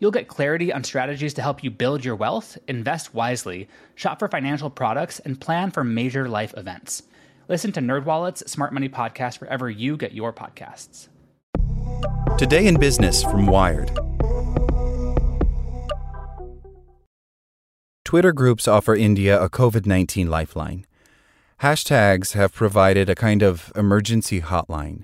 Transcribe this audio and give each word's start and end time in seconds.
You'll 0.00 0.12
get 0.12 0.28
clarity 0.28 0.72
on 0.72 0.84
strategies 0.84 1.34
to 1.34 1.42
help 1.42 1.64
you 1.64 1.70
build 1.70 2.04
your 2.04 2.14
wealth, 2.14 2.56
invest 2.68 3.14
wisely, 3.14 3.68
shop 3.96 4.20
for 4.20 4.28
financial 4.28 4.70
products, 4.70 5.18
and 5.20 5.40
plan 5.40 5.72
for 5.72 5.82
major 5.82 6.28
life 6.28 6.54
events. 6.56 7.02
Listen 7.48 7.72
to 7.72 7.80
NerdWallet's 7.80 8.50
Smart 8.50 8.72
Money 8.72 8.88
Podcast 8.88 9.40
wherever 9.40 9.68
you 9.68 9.96
get 9.96 10.12
your 10.12 10.32
podcasts. 10.32 11.08
Today 12.38 12.66
in 12.66 12.78
Business 12.78 13.24
from 13.24 13.46
Wired. 13.46 13.90
Twitter 18.04 18.32
groups 18.32 18.68
offer 18.68 18.94
India 18.94 19.42
a 19.42 19.50
COVID 19.50 19.84
19 19.84 20.30
lifeline. 20.30 20.86
Hashtags 21.60 22.34
have 22.34 22.54
provided 22.54 23.10
a 23.10 23.16
kind 23.16 23.42
of 23.42 23.72
emergency 23.74 24.40
hotline, 24.40 25.02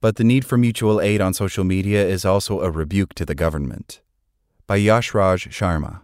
but 0.00 0.16
the 0.16 0.24
need 0.24 0.44
for 0.44 0.58
mutual 0.58 1.00
aid 1.00 1.20
on 1.20 1.32
social 1.32 1.62
media 1.62 2.04
is 2.04 2.24
also 2.24 2.60
a 2.60 2.70
rebuke 2.70 3.14
to 3.14 3.24
the 3.24 3.36
government. 3.36 4.01
By 4.72 4.78
Yashraj 4.78 5.48
Sharma. 5.48 6.00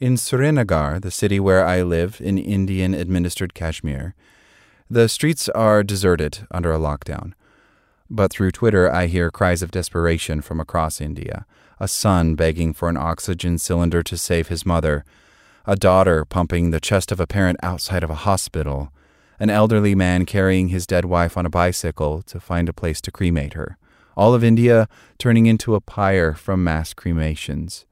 In 0.00 0.16
Srinagar, 0.16 0.98
the 0.98 1.10
city 1.10 1.38
where 1.38 1.66
I 1.66 1.82
live 1.82 2.18
in 2.18 2.38
Indian 2.38 2.94
administered 2.94 3.52
Kashmir, 3.52 4.14
the 4.88 5.06
streets 5.06 5.50
are 5.50 5.82
deserted 5.82 6.46
under 6.50 6.72
a 6.72 6.78
lockdown. 6.78 7.34
But 8.08 8.32
through 8.32 8.52
Twitter, 8.52 8.90
I 8.90 9.04
hear 9.04 9.30
cries 9.30 9.60
of 9.60 9.70
desperation 9.70 10.40
from 10.40 10.60
across 10.60 10.98
India 10.98 11.44
a 11.78 11.86
son 11.86 12.36
begging 12.36 12.72
for 12.72 12.88
an 12.88 12.96
oxygen 12.96 13.58
cylinder 13.58 14.02
to 14.04 14.16
save 14.16 14.48
his 14.48 14.64
mother, 14.64 15.04
a 15.66 15.76
daughter 15.76 16.24
pumping 16.24 16.70
the 16.70 16.80
chest 16.80 17.12
of 17.12 17.20
a 17.20 17.26
parent 17.26 17.58
outside 17.62 18.02
of 18.02 18.08
a 18.08 18.24
hospital, 18.24 18.90
an 19.38 19.50
elderly 19.50 19.94
man 19.94 20.24
carrying 20.24 20.68
his 20.68 20.86
dead 20.86 21.04
wife 21.04 21.36
on 21.36 21.44
a 21.44 21.50
bicycle 21.50 22.22
to 22.22 22.40
find 22.40 22.66
a 22.66 22.72
place 22.72 23.02
to 23.02 23.10
cremate 23.10 23.52
her. 23.52 23.76
All 24.16 24.34
of 24.34 24.44
India 24.44 24.88
turning 25.18 25.46
into 25.46 25.74
a 25.74 25.80
pyre 25.80 26.34
from 26.34 26.64
mass 26.64 26.92
cremations. 26.94 27.86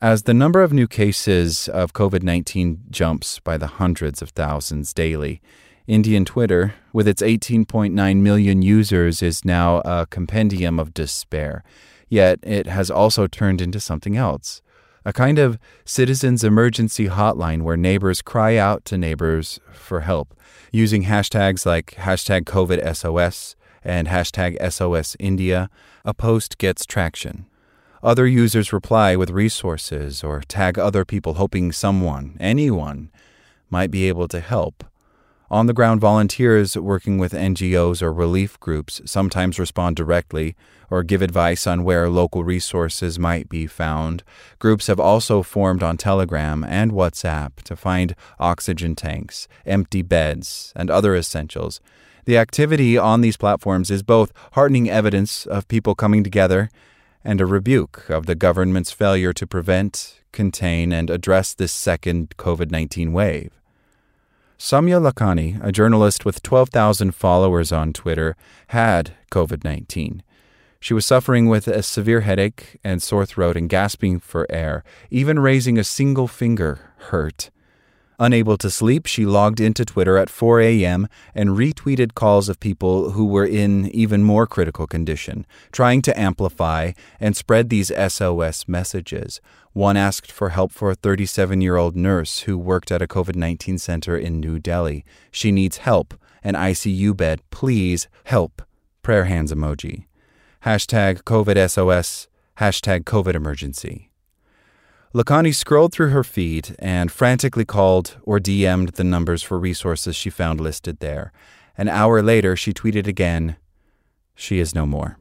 As 0.00 0.24
the 0.24 0.34
number 0.34 0.62
of 0.62 0.72
new 0.72 0.86
cases 0.86 1.68
of 1.68 1.92
COVID 1.92 2.22
19 2.22 2.84
jumps 2.90 3.38
by 3.38 3.56
the 3.56 3.66
hundreds 3.66 4.20
of 4.20 4.30
thousands 4.30 4.92
daily, 4.92 5.40
Indian 5.86 6.24
Twitter, 6.24 6.74
with 6.92 7.06
its 7.06 7.22
18.9 7.22 8.16
million 8.16 8.62
users, 8.62 9.22
is 9.22 9.44
now 9.44 9.78
a 9.84 10.06
compendium 10.06 10.78
of 10.78 10.92
despair. 10.92 11.62
Yet 12.08 12.40
it 12.42 12.66
has 12.66 12.90
also 12.90 13.26
turned 13.26 13.60
into 13.60 13.80
something 13.80 14.16
else 14.16 14.60
a 15.06 15.12
kind 15.12 15.38
of 15.38 15.56
citizens' 15.84 16.42
emergency 16.42 17.06
hotline 17.06 17.62
where 17.62 17.76
neighbors 17.76 18.20
cry 18.20 18.56
out 18.56 18.84
to 18.84 18.98
neighbors 18.98 19.60
for 19.72 20.00
help 20.00 20.36
using 20.72 21.04
hashtags 21.04 21.64
like 21.64 21.94
hashtag 21.96 22.42
COVIDSOS 22.42 23.54
and 23.86 24.08
hashtag 24.08 24.56
SOS 24.70 25.16
India. 25.18 25.70
A 26.04 26.12
post 26.12 26.58
gets 26.58 26.84
traction. 26.84 27.46
Other 28.02 28.26
users 28.26 28.72
reply 28.72 29.16
with 29.16 29.30
resources 29.30 30.22
or 30.22 30.42
tag 30.42 30.78
other 30.78 31.04
people, 31.04 31.34
hoping 31.34 31.72
someone, 31.72 32.36
anyone, 32.38 33.10
might 33.70 33.90
be 33.90 34.08
able 34.08 34.28
to 34.28 34.40
help. 34.40 34.84
On 35.48 35.66
the 35.66 35.72
ground 35.72 36.00
volunteers 36.00 36.76
working 36.76 37.18
with 37.18 37.32
NGOs 37.32 38.02
or 38.02 38.12
relief 38.12 38.58
groups 38.58 39.00
sometimes 39.04 39.60
respond 39.60 39.94
directly 39.94 40.56
or 40.90 41.04
give 41.04 41.22
advice 41.22 41.68
on 41.68 41.84
where 41.84 42.10
local 42.10 42.42
resources 42.42 43.16
might 43.16 43.48
be 43.48 43.66
found. 43.68 44.24
Groups 44.58 44.88
have 44.88 44.98
also 44.98 45.42
formed 45.42 45.84
on 45.84 45.96
Telegram 45.96 46.64
and 46.64 46.90
WhatsApp 46.90 47.62
to 47.62 47.76
find 47.76 48.16
oxygen 48.40 48.96
tanks, 48.96 49.46
empty 49.64 50.02
beds, 50.02 50.72
and 50.74 50.90
other 50.90 51.14
essentials. 51.14 51.80
The 52.26 52.36
activity 52.38 52.98
on 52.98 53.20
these 53.20 53.36
platforms 53.36 53.88
is 53.88 54.02
both 54.02 54.32
heartening 54.52 54.90
evidence 54.90 55.46
of 55.46 55.68
people 55.68 55.94
coming 55.94 56.24
together 56.24 56.70
and 57.24 57.40
a 57.40 57.46
rebuke 57.46 58.10
of 58.10 58.26
the 58.26 58.34
government's 58.34 58.90
failure 58.90 59.32
to 59.32 59.46
prevent, 59.46 60.20
contain, 60.32 60.92
and 60.92 61.08
address 61.08 61.54
this 61.54 61.70
second 61.70 62.36
COVID 62.36 62.72
19 62.72 63.12
wave. 63.12 63.52
Samya 64.58 65.00
Lakhani, 65.00 65.64
a 65.64 65.70
journalist 65.70 66.24
with 66.24 66.42
12,000 66.42 67.14
followers 67.14 67.70
on 67.70 67.92
Twitter, 67.92 68.34
had 68.68 69.12
COVID 69.30 69.62
19. 69.62 70.24
She 70.80 70.94
was 70.94 71.06
suffering 71.06 71.46
with 71.46 71.68
a 71.68 71.82
severe 71.82 72.22
headache 72.22 72.78
and 72.82 73.00
sore 73.00 73.24
throat 73.24 73.56
and 73.56 73.68
gasping 73.68 74.18
for 74.18 74.50
air. 74.50 74.82
Even 75.10 75.38
raising 75.38 75.78
a 75.78 75.84
single 75.84 76.26
finger 76.26 76.92
hurt. 77.10 77.50
Unable 78.18 78.56
to 78.56 78.70
sleep, 78.70 79.06
she 79.06 79.26
logged 79.26 79.60
into 79.60 79.84
Twitter 79.84 80.16
at 80.16 80.30
4 80.30 80.60
a.m. 80.60 81.06
and 81.34 81.50
retweeted 81.50 82.14
calls 82.14 82.48
of 82.48 82.58
people 82.60 83.10
who 83.10 83.26
were 83.26 83.44
in 83.44 83.86
even 83.90 84.22
more 84.22 84.46
critical 84.46 84.86
condition, 84.86 85.46
trying 85.70 86.00
to 86.02 86.18
amplify 86.18 86.92
and 87.20 87.36
spread 87.36 87.68
these 87.68 87.92
SOS 88.08 88.66
messages. 88.66 89.40
One 89.74 89.98
asked 89.98 90.32
for 90.32 90.48
help 90.48 90.72
for 90.72 90.90
a 90.90 90.94
37 90.94 91.60
year 91.60 91.76
old 91.76 91.94
nurse 91.94 92.40
who 92.40 92.56
worked 92.56 92.90
at 92.90 93.02
a 93.02 93.06
COVID 93.06 93.36
19 93.36 93.76
center 93.76 94.16
in 94.16 94.40
New 94.40 94.58
Delhi. 94.58 95.04
She 95.30 95.52
needs 95.52 95.78
help, 95.78 96.14
an 96.42 96.54
ICU 96.54 97.14
bed, 97.14 97.42
please 97.50 98.08
help. 98.24 98.62
Prayer 99.02 99.24
hands 99.24 99.52
emoji. 99.52 100.06
Hashtag 100.64 101.22
COVID 101.24 101.70
SOS, 101.70 102.28
hashtag 102.58 103.04
COVID 103.04 103.34
emergency. 103.34 104.10
Lakhani 105.16 105.54
scrolled 105.54 105.94
through 105.94 106.10
her 106.10 106.22
feed 106.22 106.76
and 106.78 107.10
frantically 107.10 107.64
called 107.64 108.18
or 108.24 108.38
DM'd 108.38 108.96
the 108.96 109.02
numbers 109.02 109.42
for 109.42 109.58
resources 109.58 110.14
she 110.14 110.28
found 110.28 110.60
listed 110.60 111.00
there. 111.00 111.32
An 111.78 111.88
hour 111.88 112.20
later, 112.20 112.54
she 112.54 112.74
tweeted 112.74 113.06
again, 113.06 113.56
She 114.34 114.58
is 114.58 114.74
no 114.74 114.84
more. 114.84 115.18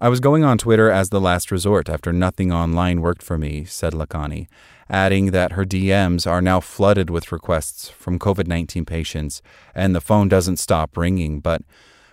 I 0.00 0.08
was 0.08 0.18
going 0.18 0.44
on 0.44 0.56
Twitter 0.56 0.90
as 0.90 1.10
the 1.10 1.20
last 1.20 1.50
resort 1.50 1.90
after 1.90 2.10
nothing 2.10 2.50
online 2.52 3.02
worked 3.02 3.22
for 3.22 3.36
me, 3.36 3.66
said 3.66 3.92
Lakhani, 3.92 4.46
adding 4.88 5.32
that 5.32 5.52
her 5.52 5.66
DMs 5.66 6.26
are 6.26 6.40
now 6.40 6.58
flooded 6.58 7.10
with 7.10 7.32
requests 7.32 7.90
from 7.90 8.18
COVID 8.18 8.46
19 8.46 8.86
patients 8.86 9.42
and 9.74 9.94
the 9.94 10.00
phone 10.00 10.26
doesn't 10.26 10.56
stop 10.56 10.96
ringing. 10.96 11.40
But 11.40 11.60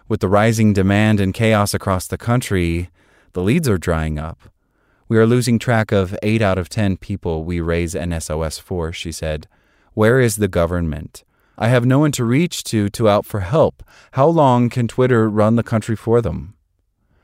with 0.10 0.20
the 0.20 0.28
rising 0.28 0.74
demand 0.74 1.22
and 1.22 1.34
chaos 1.34 1.74
across 1.74 2.08
the 2.08 2.18
country, 2.18 2.90
the 3.32 3.42
leads 3.42 3.70
are 3.70 3.78
drying 3.78 4.20
up. 4.20 4.50
We 5.12 5.18
are 5.18 5.28
losing 5.28 5.60
track 5.60 5.92
of 5.92 6.18
8 6.24 6.42
out 6.42 6.58
of 6.58 6.70
10 6.70 6.96
people 6.96 7.44
we 7.44 7.60
raise 7.60 7.96
an 7.96 8.18
SOS 8.22 8.60
for, 8.60 8.94
she 8.94 9.12
said. 9.12 9.46
Where 9.94 10.22
is 10.22 10.38
the 10.38 10.48
government? 10.48 11.26
I 11.58 11.68
have 11.68 11.86
no 11.86 12.00
one 12.00 12.14
to 12.14 12.24
reach 12.24 12.64
to 12.72 12.88
to 12.88 13.10
out 13.10 13.26
for 13.26 13.42
help. 13.42 13.84
How 14.14 14.28
long 14.28 14.70
can 14.70 14.88
Twitter 14.88 15.30
run 15.30 15.58
the 15.58 15.64
country 15.64 15.98
for 15.98 16.22
them? 16.22 16.54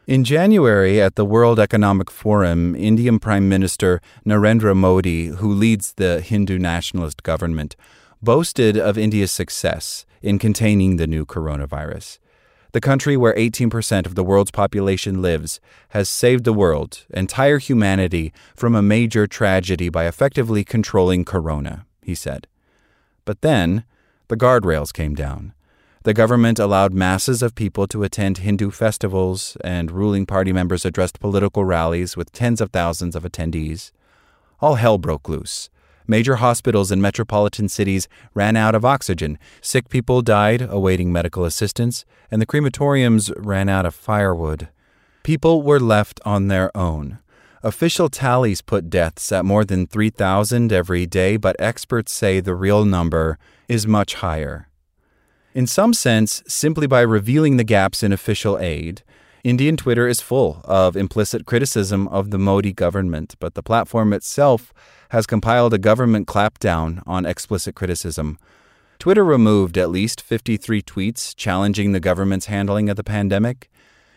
In 0.06 0.26
January, 0.26 1.02
at 1.02 1.16
the 1.16 1.24
World 1.24 1.62
Economic 1.62 2.12
Forum, 2.12 2.76
Indian 2.76 3.20
Prime 3.20 3.48
Minister 3.48 4.02
Narendra 4.26 4.76
Modi, 4.76 5.28
who 5.28 5.54
leads 5.54 5.94
the 5.94 6.20
Hindu 6.20 6.60
nationalist 6.60 7.24
government, 7.24 7.78
boasted 8.22 8.76
of 8.78 8.98
India's 8.98 9.32
success 9.32 10.06
in 10.22 10.40
containing 10.40 10.98
the 10.98 11.08
new 11.08 11.26
coronavirus. 11.26 12.20
The 12.74 12.82
country 12.82 13.16
where 13.16 13.34
18% 13.36 14.06
of 14.06 14.16
the 14.16 14.24
world's 14.24 14.52
population 14.52 15.22
lives 15.22 15.60
has 15.90 16.10
saved 16.10 16.44
the 16.44 16.54
world, 16.54 17.06
entire 17.10 17.60
humanity, 17.60 18.34
from 18.56 18.76
a 18.76 18.82
major 18.82 19.26
tragedy 19.26 19.90
by 19.90 20.06
effectively 20.06 20.64
controlling 20.64 21.26
corona, 21.26 21.86
he 22.02 22.14
said. 22.14 22.48
But 23.26 23.42
then, 23.42 23.84
the 24.28 24.38
guardrails 24.38 24.92
came 24.92 25.16
down. 25.16 25.54
The 26.04 26.14
government 26.14 26.60
allowed 26.60 26.94
masses 26.94 27.42
of 27.42 27.56
people 27.56 27.88
to 27.88 28.04
attend 28.04 28.40
Hindu 28.40 28.72
festivals, 28.72 29.58
and 29.62 29.92
ruling 29.92 30.26
party 30.26 30.54
members 30.54 30.86
addressed 30.86 31.20
political 31.20 31.66
rallies 31.66 32.16
with 32.16 32.32
tens 32.32 32.62
of 32.62 32.72
thousands 32.72 33.16
of 33.16 33.24
attendees. 33.24 33.92
All 34.62 34.76
hell 34.76 34.98
broke 34.98 35.28
loose. 35.28 35.70
Major 36.08 36.38
hospitals 36.38 36.90
in 36.90 37.02
metropolitan 37.02 37.68
cities 37.68 38.08
ran 38.34 38.56
out 38.56 38.76
of 38.76 38.86
oxygen, 38.86 39.38
sick 39.62 39.90
people 39.90 40.22
died 40.22 40.62
awaiting 40.62 41.12
medical 41.12 41.44
assistance, 41.44 42.06
and 42.32 42.42
the 42.42 42.46
crematoriums 42.46 43.32
ran 43.36 43.68
out 43.68 43.86
of 43.86 43.94
firewood. 43.94 44.70
People 45.24 45.62
were 45.62 45.82
left 45.82 46.22
on 46.24 46.48
their 46.48 46.76
own. 46.76 47.20
Official 47.62 48.08
tallies 48.08 48.62
put 48.62 48.90
deaths 48.90 49.32
at 49.34 49.44
more 49.44 49.66
than 49.66 49.88
3,000 49.88 50.72
every 50.72 51.06
day, 51.06 51.36
but 51.36 51.58
experts 51.60 52.14
say 52.14 52.40
the 52.40 52.56
real 52.56 52.86
number 52.86 53.38
is 53.68 53.86
much 53.86 54.16
higher. 54.16 54.70
In 55.54 55.68
some 55.68 55.94
sense, 55.94 56.44
simply 56.48 56.88
by 56.88 57.02
revealing 57.02 57.58
the 57.58 57.64
gaps 57.64 58.04
in 58.04 58.14
official 58.14 58.58
aid, 58.60 59.02
Indian 59.48 59.78
Twitter 59.78 60.10
is 60.10 60.20
full 60.20 60.60
of 60.66 60.98
implicit 60.98 61.46
criticism 61.46 62.10
of 62.10 62.32
the 62.32 62.38
Modi 62.38 62.74
government, 62.74 63.36
but 63.40 63.54
the 63.54 63.64
platform 63.64 64.12
itself 64.12 64.74
has 65.12 65.26
compiled 65.26 65.74
a 65.74 65.78
government 65.78 66.28
clapdown 66.28 67.02
on 67.08 67.26
explicit 67.26 67.74
criticism. 67.74 68.38
Twitter 69.00 69.24
removed 69.24 69.78
at 69.78 69.90
least 69.90 70.20
53 70.20 70.82
tweets 70.82 71.34
challenging 71.34 71.94
the 71.94 72.02
government's 72.02 72.48
handling 72.48 72.90
of 72.90 72.98
the 72.98 73.06
pandemic. 73.06 73.72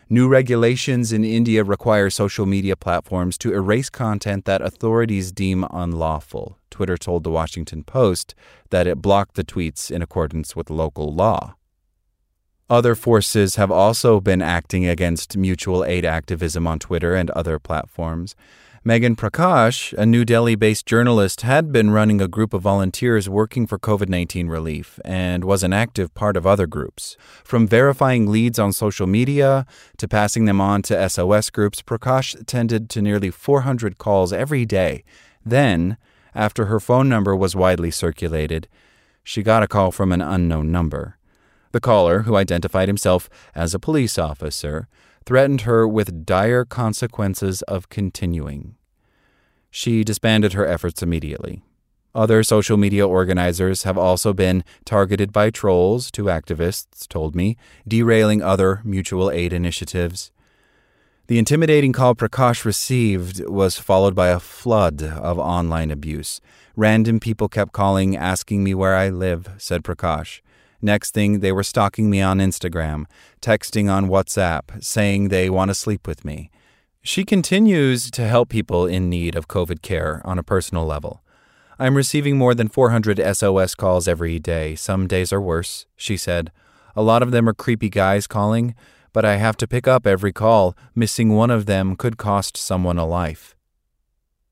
New 0.08 0.26
regulations 0.26 1.12
in 1.12 1.22
India 1.22 1.62
require 1.62 2.10
social 2.10 2.44
media 2.44 2.74
platforms 2.74 3.38
to 3.38 3.52
erase 3.52 3.88
content 3.88 4.46
that 4.46 4.60
authorities 4.60 5.30
deem 5.30 5.64
unlawful. 5.70 6.58
Twitter 6.72 6.96
told 6.96 7.22
the 7.22 7.30
Washington 7.30 7.84
Post 7.84 8.34
that 8.70 8.88
it 8.88 9.00
blocked 9.00 9.36
the 9.36 9.44
tweets 9.44 9.92
in 9.92 10.02
accordance 10.02 10.56
with 10.56 10.70
local 10.70 11.14
law. 11.14 11.54
Other 12.70 12.94
forces 12.94 13.56
have 13.56 13.72
also 13.72 14.20
been 14.20 14.40
acting 14.40 14.86
against 14.86 15.36
mutual 15.36 15.84
aid 15.84 16.04
activism 16.04 16.68
on 16.68 16.78
Twitter 16.78 17.16
and 17.16 17.28
other 17.30 17.58
platforms. 17.58 18.36
Megan 18.84 19.16
Prakash, 19.16 19.92
a 19.94 20.06
New 20.06 20.24
Delhi 20.24 20.54
based 20.54 20.86
journalist, 20.86 21.40
had 21.40 21.72
been 21.72 21.90
running 21.90 22.20
a 22.20 22.28
group 22.28 22.54
of 22.54 22.62
volunteers 22.62 23.28
working 23.28 23.66
for 23.66 23.76
COVID 23.76 24.08
19 24.08 24.46
relief 24.46 25.00
and 25.04 25.42
was 25.42 25.64
an 25.64 25.72
active 25.72 26.14
part 26.14 26.36
of 26.36 26.46
other 26.46 26.68
groups. 26.68 27.16
From 27.42 27.66
verifying 27.66 28.30
leads 28.30 28.60
on 28.60 28.72
social 28.72 29.08
media 29.08 29.66
to 29.98 30.06
passing 30.06 30.44
them 30.44 30.60
on 30.60 30.82
to 30.82 31.08
SOS 31.10 31.50
groups, 31.50 31.82
Prakash 31.82 32.40
attended 32.40 32.88
to 32.90 33.02
nearly 33.02 33.30
400 33.30 33.98
calls 33.98 34.32
every 34.32 34.64
day. 34.64 35.02
Then, 35.44 35.96
after 36.36 36.66
her 36.66 36.78
phone 36.78 37.08
number 37.08 37.34
was 37.34 37.56
widely 37.56 37.90
circulated, 37.90 38.68
she 39.24 39.42
got 39.42 39.64
a 39.64 39.68
call 39.68 39.90
from 39.90 40.12
an 40.12 40.22
unknown 40.22 40.70
number. 40.70 41.16
The 41.72 41.80
caller, 41.80 42.22
who 42.22 42.36
identified 42.36 42.88
himself 42.88 43.28
as 43.54 43.74
a 43.74 43.78
police 43.78 44.18
officer, 44.18 44.88
threatened 45.24 45.62
her 45.62 45.86
with 45.86 46.26
dire 46.26 46.64
consequences 46.64 47.62
of 47.62 47.88
continuing. 47.88 48.76
She 49.70 50.02
disbanded 50.02 50.54
her 50.54 50.66
efforts 50.66 51.02
immediately. 51.02 51.62
Other 52.12 52.42
social 52.42 52.76
media 52.76 53.06
organizers 53.06 53.84
have 53.84 53.96
also 53.96 54.32
been 54.32 54.64
targeted 54.84 55.32
by 55.32 55.50
trolls, 55.50 56.10
two 56.10 56.24
activists 56.24 57.06
told 57.06 57.36
me, 57.36 57.56
derailing 57.86 58.42
other 58.42 58.80
mutual 58.84 59.30
aid 59.30 59.52
initiatives. 59.52 60.32
The 61.28 61.38
intimidating 61.38 61.92
call 61.92 62.16
Prakash 62.16 62.64
received 62.64 63.46
was 63.48 63.78
followed 63.78 64.16
by 64.16 64.30
a 64.30 64.40
flood 64.40 65.00
of 65.04 65.38
online 65.38 65.92
abuse. 65.92 66.40
Random 66.74 67.20
people 67.20 67.48
kept 67.48 67.72
calling, 67.72 68.16
asking 68.16 68.64
me 68.64 68.74
where 68.74 68.96
I 68.96 69.10
live, 69.10 69.48
said 69.56 69.84
Prakash. 69.84 70.40
Next 70.82 71.12
thing, 71.12 71.40
they 71.40 71.52
were 71.52 71.62
stalking 71.62 72.08
me 72.08 72.20
on 72.20 72.38
Instagram, 72.38 73.04
texting 73.42 73.90
on 73.90 74.08
WhatsApp, 74.08 74.82
saying 74.82 75.28
they 75.28 75.50
want 75.50 75.68
to 75.68 75.74
sleep 75.74 76.06
with 76.06 76.24
me. 76.24 76.50
She 77.02 77.24
continues 77.24 78.10
to 78.10 78.26
help 78.26 78.48
people 78.48 78.86
in 78.86 79.08
need 79.08 79.34
of 79.34 79.48
COVID 79.48 79.82
care 79.82 80.20
on 80.24 80.38
a 80.38 80.42
personal 80.42 80.84
level. 80.84 81.22
I'm 81.78 81.96
receiving 81.96 82.36
more 82.36 82.54
than 82.54 82.68
400 82.68 83.18
SOS 83.34 83.74
calls 83.74 84.06
every 84.06 84.38
day. 84.38 84.74
Some 84.74 85.06
days 85.06 85.32
are 85.32 85.40
worse, 85.40 85.86
she 85.96 86.18
said. 86.18 86.52
A 86.94 87.02
lot 87.02 87.22
of 87.22 87.30
them 87.30 87.48
are 87.48 87.54
creepy 87.54 87.88
guys 87.88 88.26
calling, 88.26 88.74
but 89.12 89.24
I 89.24 89.36
have 89.36 89.56
to 89.58 89.66
pick 89.66 89.88
up 89.88 90.06
every 90.06 90.32
call. 90.32 90.76
Missing 90.94 91.30
one 91.30 91.50
of 91.50 91.64
them 91.66 91.96
could 91.96 92.18
cost 92.18 92.56
someone 92.56 92.98
a 92.98 93.06
life. 93.06 93.56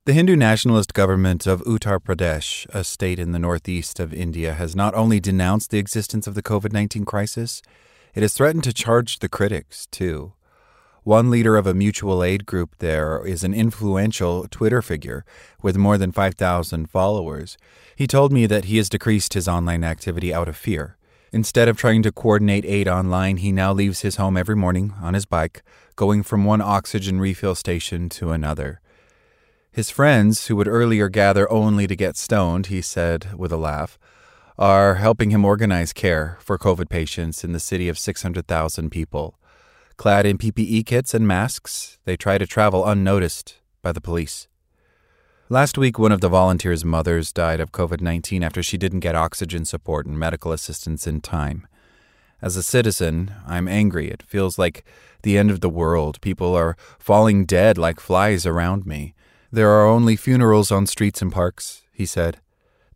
The 0.09 0.15
Hindu 0.15 0.37
nationalist 0.37 0.95
government 0.95 1.47
of 1.47 1.61
Uttar 1.65 1.99
Pradesh, 1.99 2.67
a 2.75 2.83
state 2.83 3.19
in 3.19 3.33
the 3.33 3.39
northeast 3.39 4.01
of 4.01 4.15
India, 4.15 4.55
has 4.55 4.75
not 4.75 4.95
only 4.95 5.21
denounced 5.21 5.71
the 5.71 5.77
existence 5.77 6.27
of 6.27 6.35
the 6.35 6.43
COVID 6.43 6.73
19 6.73 7.05
crisis, 7.05 7.61
it 8.15 8.23
has 8.23 8.33
threatened 8.33 8.65
to 8.65 8.73
charge 8.73 9.19
the 9.19 9.29
critics, 9.29 9.87
too. 9.91 10.33
One 11.03 11.29
leader 11.29 11.59
of 11.59 11.67
a 11.67 11.75
mutual 11.75 12.25
aid 12.25 12.47
group 12.47 12.77
there 12.79 13.23
is 13.27 13.45
an 13.45 13.53
influential 13.53 14.49
Twitter 14.51 14.81
figure 14.81 15.27
with 15.61 15.77
more 15.77 15.99
than 15.99 16.11
5,000 16.11 16.89
followers. 16.89 17.59
He 17.95 18.07
told 18.07 18.33
me 18.33 18.47
that 18.47 18.65
he 18.65 18.79
has 18.79 18.89
decreased 18.89 19.35
his 19.35 19.47
online 19.47 19.85
activity 19.85 20.33
out 20.33 20.49
of 20.49 20.57
fear. 20.57 20.97
Instead 21.35 21.69
of 21.69 21.77
trying 21.77 22.03
to 22.05 22.13
coordinate 22.13 22.65
aid 22.65 22.89
online, 22.89 23.37
he 23.37 23.53
now 23.53 23.75
leaves 23.75 24.01
his 24.01 24.17
home 24.17 24.39
every 24.39 24.57
morning 24.57 24.95
on 25.03 25.13
his 25.13 25.27
bike, 25.27 25.63
going 25.97 26.23
from 26.23 26.47
one 26.47 26.63
oxygen 26.63 27.21
refill 27.21 27.55
station 27.55 28.09
to 28.09 28.31
another. 28.31 28.81
His 29.79 29.91
friends, 29.91 30.49
who 30.49 30.57
would 30.57 30.67
earlier 30.67 31.09
gather 31.09 31.49
only 31.53 31.87
to 31.87 31.95
get 31.95 32.17
stoned, 32.17 32.67
he 32.67 32.83
said 32.83 33.39
with 33.39 33.53
a 33.53 33.57
laugh, 33.57 33.97
are 34.59 34.97
helping 34.97 35.31
him 35.31 35.45
organize 35.45 35.93
care 35.93 36.37
for 36.41 36.59
COVID 36.59 36.89
patients 36.89 37.45
in 37.45 37.53
the 37.53 37.61
city 37.61 37.89
of 37.89 37.97
600,000 37.97 38.91
people. 38.91 39.39
Clad 39.97 40.27
in 40.27 40.37
PPE 40.37 40.85
kits 40.85 41.15
and 41.15 41.29
masks, 41.29 42.01
they 42.07 42.17
try 42.17 42.39
to 42.39 42.45
travel 42.45 42.85
unnoticed 42.85 43.59
by 43.81 43.93
the 43.93 44.01
police. 44.01 44.49
Last 45.49 45.79
week, 45.79 45.97
one 45.97 46.11
of 46.11 46.23
the 46.23 46.29
volunteers' 46.29 46.85
mothers 46.85 47.33
died 47.33 47.61
of 47.61 47.71
COVID 47.71 48.01
19 48.01 48.43
after 48.43 48.65
she 48.65 48.79
didn't 48.79 49.07
get 49.07 49.15
oxygen 49.15 49.65
support 49.65 50.07
and 50.07 50.19
medical 50.19 50.51
assistance 50.51 51.07
in 51.07 51.21
time. 51.21 51.69
As 52.43 52.57
a 52.57 52.65
citizen, 52.65 53.33
I'm 53.47 53.69
angry. 53.69 54.11
It 54.11 54.25
feels 54.25 54.59
like 54.59 54.85
the 55.23 55.39
end 55.39 55.53
of 55.53 55.61
the 55.61 55.71
world. 55.71 56.21
People 56.21 56.57
are 56.57 56.77
falling 56.99 57.45
dead 57.45 57.79
like 57.79 58.01
flies 58.01 58.45
around 58.45 58.85
me. 58.85 59.15
There 59.51 59.71
are 59.71 59.87
only 59.87 60.15
funerals 60.15 60.71
on 60.71 60.87
streets 60.87 61.23
and 61.23 61.33
parks, 61.33 61.81
he 61.91 62.05
said. 62.05 62.41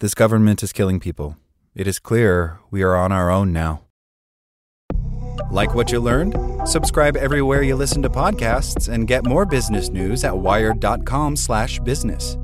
This 0.00 0.12
government 0.12 0.62
is 0.62 0.70
killing 0.70 1.00
people. 1.00 1.38
It 1.74 1.86
is 1.86 1.98
clear 1.98 2.60
we 2.70 2.82
are 2.82 2.94
on 2.94 3.10
our 3.10 3.30
own 3.30 3.54
now. 3.54 3.84
Like 5.50 5.74
what 5.74 5.90
you 5.90 5.98
learned? 5.98 6.36
Subscribe 6.68 7.16
everywhere 7.16 7.62
you 7.62 7.74
listen 7.74 8.02
to 8.02 8.10
podcasts 8.10 8.92
and 8.92 9.08
get 9.08 9.24
more 9.24 9.46
business 9.46 9.88
news 9.88 10.24
at 10.24 10.36
wired.com/business. 10.36 12.36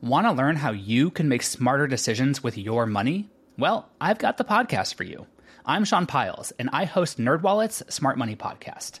Want 0.00 0.26
to 0.26 0.32
learn 0.32 0.56
how 0.56 0.70
you 0.70 1.10
can 1.10 1.28
make 1.28 1.42
smarter 1.42 1.86
decisions 1.86 2.42
with 2.42 2.56
your 2.56 2.86
money? 2.86 3.28
Well, 3.58 3.90
I've 4.00 4.16
got 4.16 4.38
the 4.38 4.44
podcast 4.44 4.94
for 4.94 5.04
you. 5.04 5.26
I'm 5.66 5.84
Sean 5.84 6.06
Pyles 6.06 6.52
and 6.58 6.70
I 6.72 6.86
host 6.86 7.18
NerdWallet's 7.18 7.94
Smart 7.94 8.16
Money 8.16 8.34
podcast. 8.34 9.00